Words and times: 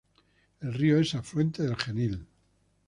El 0.61 0.73
río 0.73 0.97
es 0.97 1.13
afluente 1.13 1.61
del 1.61 1.75
Genil. 1.77 2.25